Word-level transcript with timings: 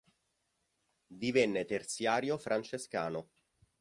Divenne 1.21 1.63
terziario 1.63 2.39
francescano. 2.39 3.29